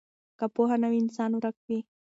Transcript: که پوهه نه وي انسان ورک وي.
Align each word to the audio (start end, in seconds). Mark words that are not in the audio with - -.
که 0.39 0.45
پوهه 0.55 0.75
نه 0.81 0.87
وي 0.91 0.99
انسان 1.03 1.29
ورک 1.33 1.57
وي. 1.67 1.79